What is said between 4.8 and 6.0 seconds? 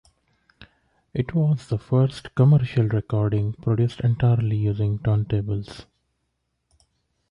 turntables.